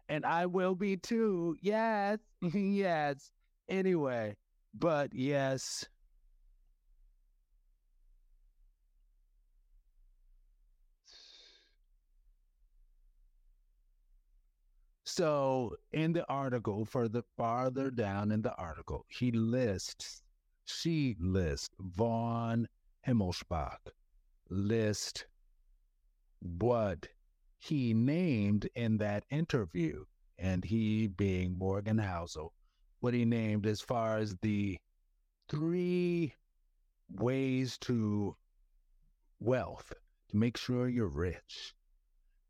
And 0.09 0.25
I 0.25 0.45
will 0.45 0.75
be 0.75 0.97
too. 0.97 1.55
Yes. 1.61 2.19
yes. 2.53 3.31
Anyway, 3.69 4.35
but 4.73 5.13
yes. 5.13 5.85
So 15.13 15.75
in 15.91 16.13
the 16.13 16.25
article, 16.29 16.85
for 16.85 17.09
the 17.09 17.23
farther 17.35 17.91
down 17.91 18.31
in 18.31 18.41
the 18.41 18.55
article, 18.55 19.05
he 19.09 19.29
lists, 19.33 20.23
she 20.63 21.17
lists 21.19 21.75
Vawn 21.77 22.69
Himmelsbach, 23.05 23.91
list 24.49 25.25
what 26.39 27.09
he 27.59 27.93
named 27.93 28.69
in 28.73 28.99
that 28.99 29.25
interview, 29.29 30.05
and 30.37 30.63
he 30.63 31.07
being 31.07 31.57
Morgan 31.57 31.97
Housel, 31.97 32.53
what 33.01 33.13
he 33.13 33.25
named 33.25 33.65
as 33.65 33.81
far 33.81 34.17
as 34.17 34.37
the 34.37 34.79
three 35.49 36.33
ways 37.09 37.77
to 37.79 38.37
wealth 39.41 39.91
to 40.29 40.37
make 40.37 40.55
sure 40.55 40.87
you're 40.87 41.07
rich. 41.07 41.75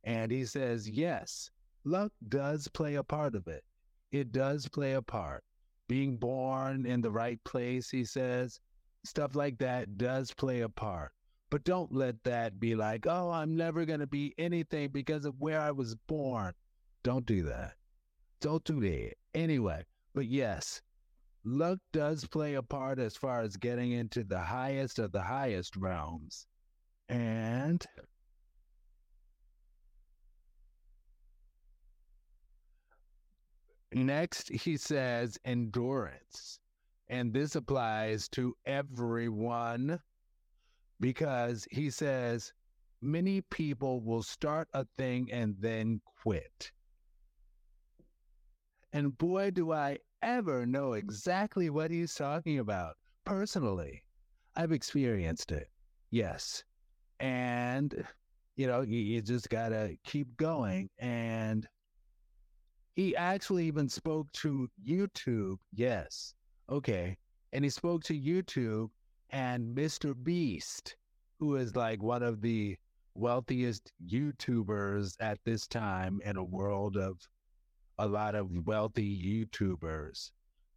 And 0.03 0.31
he 0.31 0.45
says, 0.45 0.87
yes, 0.87 1.49
luck 1.83 2.11
does 2.27 2.67
play 2.67 2.95
a 2.95 3.03
part 3.03 3.35
of 3.35 3.47
it. 3.47 3.63
It 4.11 4.31
does 4.31 4.67
play 4.67 4.93
a 4.93 5.01
part. 5.01 5.43
Being 5.87 6.17
born 6.17 6.85
in 6.85 7.01
the 7.01 7.11
right 7.11 7.43
place, 7.43 7.89
he 7.89 8.05
says, 8.05 8.59
stuff 9.03 9.35
like 9.35 9.57
that 9.59 9.97
does 9.97 10.33
play 10.33 10.61
a 10.61 10.69
part. 10.69 11.11
But 11.49 11.63
don't 11.63 11.93
let 11.93 12.23
that 12.23 12.59
be 12.59 12.75
like, 12.75 13.05
oh, 13.07 13.29
I'm 13.29 13.57
never 13.57 13.85
going 13.85 13.99
to 13.99 14.07
be 14.07 14.33
anything 14.37 14.89
because 14.89 15.25
of 15.25 15.39
where 15.39 15.59
I 15.59 15.71
was 15.71 15.95
born. 16.07 16.53
Don't 17.03 17.25
do 17.25 17.43
that. 17.43 17.73
Don't 18.39 18.63
do 18.63 18.79
that. 18.79 19.15
Anyway, 19.33 19.85
but 20.13 20.27
yes, 20.27 20.81
luck 21.43 21.79
does 21.91 22.25
play 22.25 22.53
a 22.53 22.63
part 22.63 22.99
as 22.99 23.17
far 23.17 23.41
as 23.41 23.57
getting 23.57 23.91
into 23.91 24.23
the 24.23 24.39
highest 24.39 24.99
of 24.99 25.11
the 25.11 25.21
highest 25.21 25.75
realms. 25.75 26.47
And 27.09 27.85
next, 33.93 34.49
he 34.49 34.77
says 34.77 35.37
endurance. 35.45 36.59
And 37.09 37.33
this 37.33 37.55
applies 37.55 38.29
to 38.29 38.55
everyone 38.65 39.99
because 40.99 41.67
he 41.71 41.89
says 41.89 42.53
many 43.01 43.41
people 43.41 44.01
will 44.01 44.23
start 44.23 44.69
a 44.73 44.85
thing 44.97 45.29
and 45.31 45.55
then 45.59 46.01
quit. 46.23 46.71
And 48.93 49.17
boy, 49.17 49.51
do 49.51 49.71
I 49.71 49.97
ever 50.21 50.65
know 50.65 50.93
exactly 50.93 51.69
what 51.69 51.91
he's 51.91 52.13
talking 52.13 52.59
about 52.59 52.95
personally. 53.25 54.03
I've 54.55 54.71
experienced 54.71 55.51
it. 55.51 55.69
Yes. 56.11 56.63
And, 57.19 58.05
you 58.55 58.67
know, 58.67 58.81
you, 58.81 58.99
you 58.99 59.21
just 59.21 59.49
got 59.49 59.69
to 59.69 59.95
keep 60.03 60.35
going. 60.37 60.89
And 60.99 61.67
he 62.95 63.15
actually 63.15 63.65
even 63.65 63.87
spoke 63.87 64.31
to 64.33 64.69
YouTube. 64.85 65.57
Yes. 65.73 66.33
Okay. 66.69 67.17
And 67.53 67.63
he 67.63 67.69
spoke 67.69 68.03
to 68.05 68.19
YouTube 68.19 68.89
and 69.29 69.75
Mr. 69.75 70.13
Beast, 70.23 70.95
who 71.39 71.55
is 71.55 71.75
like 71.75 72.01
one 72.01 72.23
of 72.23 72.41
the 72.41 72.77
wealthiest 73.15 73.91
YouTubers 74.07 75.15
at 75.19 75.39
this 75.43 75.67
time 75.67 76.21
in 76.23 76.37
a 76.37 76.43
world 76.43 76.97
of 76.97 77.17
a 77.99 78.07
lot 78.07 78.35
of 78.35 78.49
wealthy 78.65 79.45
YouTubers. 79.45 80.31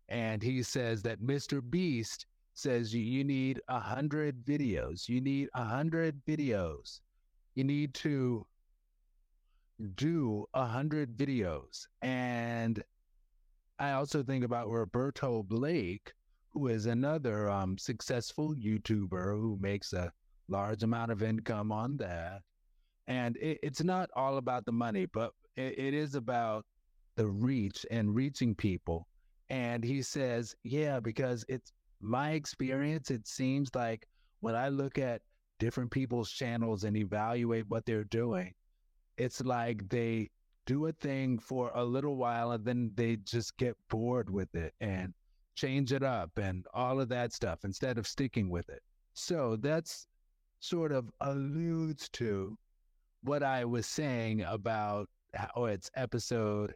And 0.08 0.42
he 0.42 0.62
says 0.62 1.02
that 1.02 1.22
Mr. 1.22 1.62
Beast 1.68 2.26
says 2.54 2.94
you 2.94 3.24
need 3.24 3.60
a 3.68 3.80
hundred 3.80 4.44
videos. 4.44 5.08
You 5.08 5.20
need 5.20 5.48
a 5.54 5.64
hundred 5.64 6.20
videos. 6.26 7.00
You 7.54 7.64
need 7.64 7.94
to 7.94 8.46
do 9.94 10.46
a 10.54 10.64
hundred 10.64 11.16
videos. 11.16 11.86
And 12.02 12.82
I 13.78 13.92
also 13.92 14.22
think 14.22 14.44
about 14.44 14.68
Roberto 14.68 15.42
Blake, 15.42 16.12
who 16.52 16.68
is 16.68 16.86
another 16.86 17.50
um, 17.50 17.76
successful 17.76 18.54
YouTuber 18.54 19.34
who 19.34 19.58
makes 19.60 19.92
a 19.92 20.12
large 20.48 20.82
amount 20.82 21.10
of 21.10 21.22
income 21.22 21.72
on 21.72 21.96
that. 21.96 22.42
And 23.06 23.36
it, 23.36 23.58
it's 23.62 23.82
not 23.82 24.10
all 24.14 24.36
about 24.36 24.64
the 24.64 24.72
money, 24.72 25.06
but 25.06 25.32
it, 25.56 25.78
it 25.78 25.94
is 25.94 26.14
about 26.14 26.64
the 27.16 27.26
reach 27.26 27.84
and 27.90 28.14
reaching 28.14 28.54
people. 28.54 29.08
And 29.50 29.84
he 29.84 30.02
says, 30.02 30.54
yeah, 30.62 31.00
because 31.00 31.44
it's 31.48 31.72
my 32.00 32.32
experience. 32.32 33.10
It 33.10 33.26
seems 33.26 33.70
like 33.74 34.06
when 34.40 34.54
I 34.54 34.68
look 34.68 34.98
at 34.98 35.22
different 35.58 35.90
people's 35.90 36.30
channels 36.30 36.84
and 36.84 36.96
evaluate 36.96 37.64
what 37.68 37.84
they're 37.84 38.04
doing, 38.04 38.52
it's 39.16 39.42
like 39.42 39.88
they 39.88 40.30
do 40.66 40.86
a 40.86 40.92
thing 40.92 41.38
for 41.38 41.70
a 41.74 41.84
little 41.84 42.16
while 42.16 42.52
and 42.52 42.64
then 42.64 42.90
they 42.94 43.16
just 43.16 43.56
get 43.56 43.76
bored 43.88 44.30
with 44.30 44.54
it 44.54 44.74
and 44.80 45.12
change 45.54 45.92
it 45.92 46.02
up 46.02 46.36
and 46.38 46.66
all 46.74 47.00
of 47.00 47.08
that 47.08 47.32
stuff 47.32 47.64
instead 47.64 47.98
of 47.98 48.06
sticking 48.06 48.48
with 48.50 48.68
it. 48.68 48.82
So 49.12 49.56
that's 49.56 50.06
sort 50.60 50.92
of 50.92 51.10
alludes 51.20 52.08
to 52.10 52.56
what 53.22 53.42
I 53.42 53.64
was 53.64 53.86
saying 53.86 54.42
about 54.42 55.08
how 55.34 55.48
oh, 55.56 55.64
it's 55.66 55.90
episode 55.96 56.74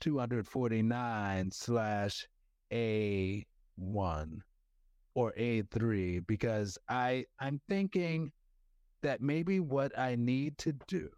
249 0.00 1.50
slash 1.50 2.26
A1 2.72 3.44
or 5.14 5.32
A3 5.38 6.26
because 6.26 6.78
I 6.88 7.24
I'm 7.40 7.60
thinking 7.68 8.32
that 9.02 9.20
maybe 9.20 9.60
what 9.60 9.96
I 9.98 10.16
need 10.16 10.58
to 10.58 10.72
do 10.88 11.10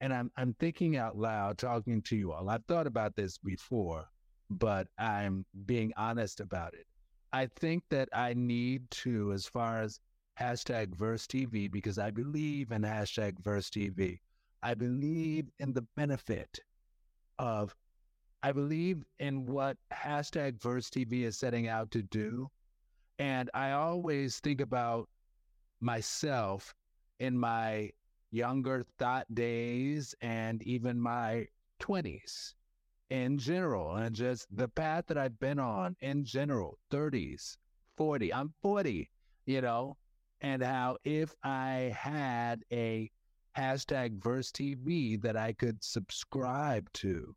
and 0.00 0.12
I'm 0.12 0.30
I'm 0.36 0.54
thinking 0.54 0.96
out 0.96 1.16
loud 1.16 1.58
talking 1.58 2.02
to 2.02 2.16
you 2.16 2.32
all. 2.32 2.48
I've 2.48 2.64
thought 2.66 2.86
about 2.86 3.16
this 3.16 3.38
before, 3.38 4.06
but 4.50 4.88
I'm 4.98 5.44
being 5.66 5.92
honest 5.96 6.40
about 6.40 6.74
it. 6.74 6.86
I 7.32 7.46
think 7.46 7.84
that 7.90 8.08
I 8.12 8.34
need 8.34 8.90
to, 8.90 9.32
as 9.32 9.46
far 9.46 9.82
as 9.82 10.00
hashtag 10.38 10.94
verse 10.94 11.26
TV, 11.26 11.70
because 11.70 11.98
I 11.98 12.10
believe 12.10 12.72
in 12.72 12.82
hashtag 12.82 13.38
verse 13.40 13.70
TV. 13.70 14.18
I 14.62 14.74
believe 14.74 15.46
in 15.58 15.72
the 15.72 15.86
benefit 15.96 16.58
of 17.38 17.74
I 18.42 18.52
believe 18.52 19.04
in 19.18 19.44
what 19.44 19.76
hashtag 19.92 20.60
Verse 20.60 20.88
TV 20.88 21.24
is 21.24 21.38
setting 21.38 21.68
out 21.68 21.90
to 21.90 22.02
do. 22.02 22.48
And 23.18 23.50
I 23.52 23.72
always 23.72 24.40
think 24.40 24.62
about 24.62 25.08
myself 25.80 26.74
in 27.18 27.36
my 27.36 27.90
younger 28.30 28.84
thought 28.98 29.26
days 29.34 30.14
and 30.20 30.62
even 30.62 31.00
my 31.00 31.46
20s 31.80 32.54
in 33.10 33.38
general, 33.38 33.96
and 33.96 34.14
just 34.14 34.46
the 34.56 34.68
path 34.68 35.06
that 35.08 35.18
I've 35.18 35.38
been 35.40 35.58
on 35.58 35.96
in 36.00 36.24
general 36.24 36.78
30s, 36.92 37.56
40. 37.96 38.32
I'm 38.32 38.54
40, 38.62 39.10
you 39.46 39.60
know, 39.60 39.96
and 40.40 40.62
how 40.62 40.96
if 41.04 41.34
I 41.42 41.94
had 41.98 42.64
a 42.72 43.10
hashtag 43.56 44.22
verse 44.22 44.52
TV 44.52 45.20
that 45.22 45.36
I 45.36 45.52
could 45.52 45.82
subscribe 45.82 46.90
to 46.94 47.34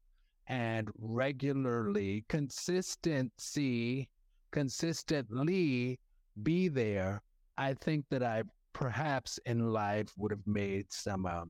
and 0.47 0.89
regularly, 0.99 2.23
consistency, 2.29 4.09
consistently 4.51 5.99
be 6.43 6.67
there, 6.67 7.23
I 7.57 7.73
think 7.73 8.05
that 8.09 8.21
I 8.21 8.43
perhaps 8.73 9.39
in 9.45 9.71
life 9.71 10.11
would 10.17 10.31
have 10.31 10.45
made 10.45 10.91
some 10.91 11.25
uh, 11.25 11.45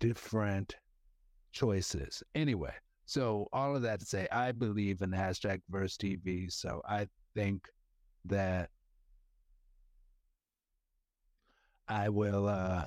different 0.00 0.76
choices. 1.52 2.22
Anyway, 2.34 2.74
so 3.06 3.48
all 3.52 3.74
of 3.76 3.82
that 3.82 4.00
to 4.00 4.06
say, 4.06 4.26
I 4.30 4.52
believe 4.52 5.00
in 5.00 5.10
hashtag 5.10 5.62
verse 5.70 5.96
TV. 5.96 6.52
So 6.52 6.82
I 6.88 7.06
think 7.34 7.68
that 8.24 8.70
I 11.88 12.08
will 12.08 12.48
uh, 12.48 12.86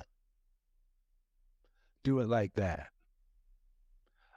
do 2.04 2.20
it 2.20 2.28
like 2.28 2.52
that. 2.54 2.88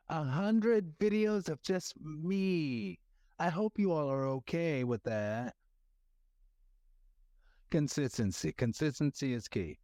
A 0.10 0.24
hundred 0.24 0.98
videos 1.00 1.50
of 1.50 1.62
just 1.64 1.94
me. 2.00 3.00
I 3.40 3.50
hope 3.50 3.80
you 3.80 3.92
all 3.92 4.10
are 4.10 4.28
okay 4.28 4.84
with 4.84 5.04
that. 5.04 5.56
Consistency. 7.74 8.52
Consistency 8.52 9.34
is 9.34 9.48
key. 9.48 9.80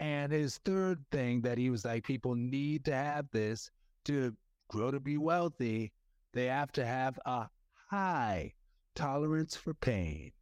And 0.00 0.32
his 0.32 0.58
third 0.64 1.04
thing 1.12 1.40
that 1.42 1.56
he 1.56 1.70
was 1.70 1.84
like, 1.84 2.02
people 2.02 2.34
need 2.34 2.84
to 2.86 2.92
have 2.92 3.26
this 3.30 3.70
to 4.06 4.34
grow 4.68 4.90
to 4.90 4.98
be 4.98 5.18
wealthy. 5.18 5.92
They 6.34 6.46
have 6.46 6.72
to 6.72 6.84
have 6.84 7.16
a 7.26 7.46
high 7.88 8.54
tolerance 8.96 9.54
for 9.54 9.72
pain. 9.74 10.32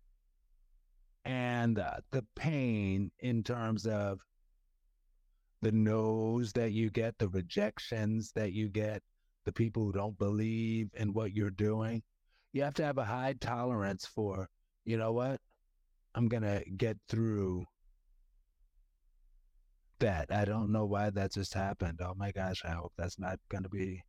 And 1.27 1.79
uh, 1.79 1.99
the 2.13 2.25
pain 2.35 3.11
in 3.19 3.43
terms 3.43 3.87
of 3.87 4.21
the 5.61 5.73
no's 5.73 6.51
that 6.55 6.73
you 6.73 6.89
get, 6.89 7.19
the 7.19 7.29
rejections 7.29 8.33
that 8.37 8.55
you 8.55 8.71
get, 8.71 9.03
the 9.45 9.53
people 9.53 9.85
who 9.85 9.93
don't 9.93 10.17
believe 10.17 10.89
in 10.95 11.13
what 11.13 11.35
you're 11.35 11.51
doing. 11.51 12.03
You 12.55 12.63
have 12.63 12.73
to 12.75 12.85
have 12.85 12.97
a 12.97 13.05
high 13.05 13.35
tolerance 13.39 14.07
for, 14.07 14.49
you 14.87 14.97
know 14.97 15.13
what? 15.13 15.43
I'm 16.17 16.29
to 16.43 16.65
get 16.79 16.97
through 17.09 17.67
that. 20.01 20.33
I 20.33 20.47
don't 20.47 20.73
know 20.73 20.87
why 20.87 21.11
that 21.11 21.35
just 21.35 21.53
happened. 21.53 22.01
Oh 22.03 22.15
my 22.17 22.33
gosh, 22.33 22.63
I 22.65 22.71
hope 22.71 22.93
that's 22.97 23.19
not 23.19 23.39
to 23.65 23.69
be. 23.69 24.03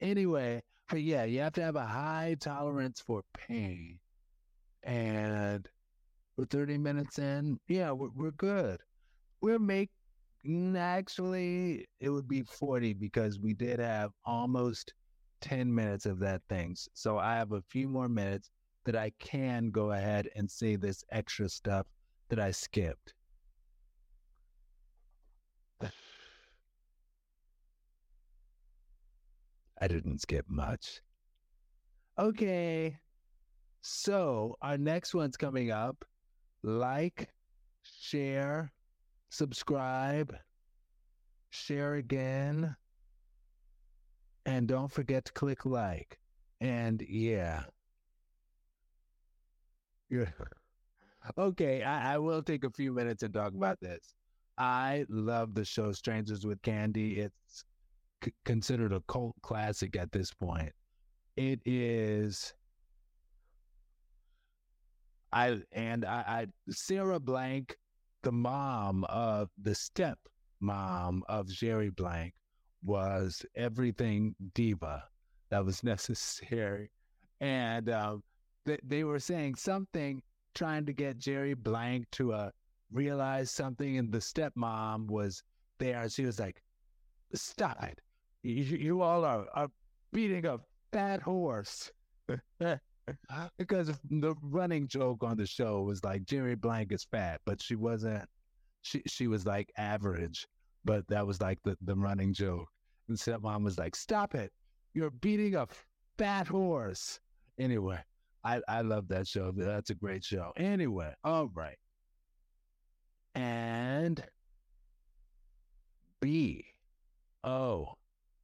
Anyway, 0.00 0.62
but 0.88 1.02
yeah, 1.02 1.22
you 1.24 1.38
have 1.40 1.52
to 1.54 1.62
have 1.62 1.76
a 1.76 1.86
high 1.86 2.36
tolerance 2.40 3.00
for 3.00 3.22
pain. 3.36 4.00
And 4.82 5.68
we're 6.36 6.46
30 6.46 6.78
minutes 6.78 7.20
in. 7.20 7.60
Yeah, 7.68 7.92
we're, 7.92 8.10
we're 8.14 8.32
good. 8.32 8.80
We're 9.40 9.60
make 9.60 9.90
actually 10.76 11.86
it 12.00 12.10
would 12.10 12.26
be 12.26 12.42
40 12.42 12.94
because 12.94 13.38
we 13.38 13.54
did 13.54 13.78
have 13.78 14.10
almost 14.24 14.92
10 15.40 15.72
minutes 15.72 16.06
of 16.06 16.18
that 16.18 16.42
things. 16.48 16.88
So 16.94 17.18
I 17.18 17.36
have 17.36 17.52
a 17.52 17.62
few 17.70 17.86
more 17.86 18.08
minutes 18.08 18.50
that 18.84 18.96
I 18.96 19.12
can 19.18 19.70
go 19.70 19.92
ahead 19.92 20.28
and 20.36 20.50
say 20.50 20.76
this 20.76 21.04
extra 21.10 21.48
stuff 21.48 21.86
that 22.28 22.38
I 22.38 22.50
skipped. 22.50 23.14
I 29.80 29.88
didn't 29.88 30.20
skip 30.20 30.46
much. 30.48 31.00
Okay. 32.18 32.96
So 33.80 34.56
our 34.62 34.78
next 34.78 35.12
one's 35.12 35.36
coming 35.36 35.72
up. 35.72 36.04
Like, 36.62 37.28
share, 37.82 38.72
subscribe, 39.30 40.36
share 41.50 41.94
again, 41.94 42.76
and 44.46 44.68
don't 44.68 44.90
forget 44.90 45.24
to 45.24 45.32
click 45.32 45.66
like. 45.66 46.18
And 46.60 47.02
yeah. 47.08 47.64
Okay, 51.38 51.82
I, 51.82 52.14
I 52.14 52.18
will 52.18 52.42
take 52.42 52.64
a 52.64 52.70
few 52.70 52.92
minutes 52.92 53.22
and 53.22 53.32
talk 53.32 53.54
about 53.54 53.78
this. 53.80 54.14
I 54.58 55.06
love 55.08 55.54
the 55.54 55.64
show 55.64 55.92
Strangers 55.92 56.44
with 56.44 56.60
Candy. 56.62 57.20
It's 57.20 57.64
c- 58.24 58.32
considered 58.44 58.92
a 58.92 59.00
cult 59.08 59.34
classic 59.42 59.96
at 59.96 60.12
this 60.12 60.32
point. 60.32 60.72
It 61.36 61.60
is. 61.64 62.52
I 65.32 65.62
and 65.72 66.04
I, 66.04 66.24
I 66.26 66.46
Sarah 66.70 67.20
Blank, 67.20 67.76
the 68.22 68.32
mom 68.32 69.04
of 69.04 69.48
the 69.60 69.74
step 69.74 70.18
mom 70.60 71.22
of 71.28 71.46
Jerri 71.46 71.94
Blank, 71.94 72.34
was 72.84 73.46
everything 73.56 74.34
diva 74.54 75.04
that 75.50 75.64
was 75.64 75.82
necessary, 75.84 76.90
and 77.40 77.88
um, 77.88 78.22
they, 78.64 78.78
they 78.82 79.04
were 79.04 79.18
saying 79.18 79.56
something 79.56 80.22
trying 80.54 80.86
to 80.86 80.92
get 80.92 81.18
Jerri 81.18 81.56
Blank 81.56 82.06
to 82.12 82.32
uh, 82.32 82.50
realize 82.92 83.50
something, 83.50 83.98
and 83.98 84.12
the 84.12 84.18
stepmom 84.18 85.08
was 85.08 85.42
there. 85.78 86.08
She 86.08 86.24
was 86.24 86.38
like, 86.38 86.62
"Stop 87.34 87.82
it! 87.82 88.00
You, 88.42 88.62
you 88.62 89.02
all 89.02 89.24
are, 89.24 89.46
are 89.54 89.68
beating 90.12 90.46
a 90.46 90.58
fat 90.92 91.22
horse." 91.22 91.90
because 93.58 93.90
the 94.10 94.34
running 94.42 94.86
joke 94.86 95.22
on 95.24 95.36
the 95.36 95.46
show 95.46 95.82
was 95.82 96.04
like 96.04 96.24
Jerri 96.24 96.58
Blank 96.60 96.92
is 96.92 97.04
fat, 97.04 97.40
but 97.44 97.60
she 97.60 97.74
wasn't. 97.76 98.28
She 98.82 99.02
she 99.06 99.28
was 99.28 99.46
like 99.46 99.72
average, 99.76 100.46
but 100.84 101.06
that 101.08 101.26
was 101.26 101.40
like 101.40 101.58
the 101.64 101.76
the 101.82 101.94
running 101.96 102.32
joke. 102.32 102.68
And 103.08 103.18
stepmom 103.18 103.64
was 103.64 103.78
like, 103.78 103.96
"Stop 103.96 104.34
it! 104.34 104.52
You're 104.94 105.10
beating 105.10 105.54
a 105.56 105.66
fat 106.18 106.46
horse." 106.46 107.18
Anyway, 107.58 107.98
I, 108.44 108.60
I 108.68 108.82
love 108.82 109.08
that 109.08 109.26
show. 109.28 109.52
That's 109.54 109.90
a 109.90 109.94
great 109.94 110.24
show. 110.24 110.52
Anyway, 110.56 111.12
all 111.22 111.50
right. 111.54 111.78
And 113.34 114.22
B. 116.20 116.64
Oh, 117.44 117.94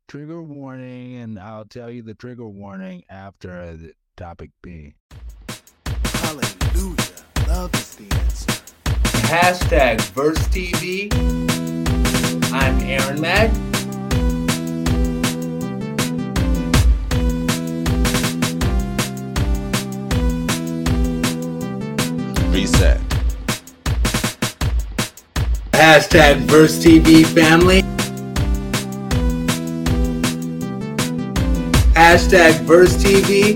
trigger 0.07 0.43
warning. 0.43 1.17
And 1.17 1.39
I'll 1.39 1.65
tell 1.65 1.91
you 1.91 2.03
the 2.03 2.15
trigger 2.15 2.49
warning 2.49 3.05
after 3.11 3.77
the 3.77 3.93
topic 4.17 4.51
B. 4.63 4.95
Hallelujah. 6.05 6.97
Love 7.49 7.75
is 7.75 7.97
the 7.97 8.17
answer. 8.17 8.63
Hashtag 9.29 10.01
Verse 10.13 10.39
TV. 10.49 11.13
I'm 12.53 12.81
Aaron 12.81 13.21
Mack. 13.21 13.78
Reset. 22.59 22.99
Hashtag 25.71 26.39
Verse 26.51 26.77
TV 26.83 27.25
family. 27.25 27.83
Hashtag 31.95 32.59
Verse 32.67 32.97
TV. 32.97 33.55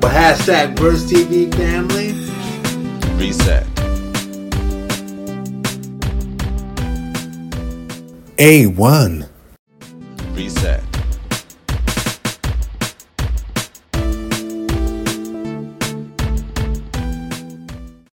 Hashtag 0.00 0.72
Verse 0.78 1.04
TV 1.04 1.52
family. 1.52 2.14
Reset. 3.20 3.66
A1. 8.38 8.72
Reset. 9.20 9.23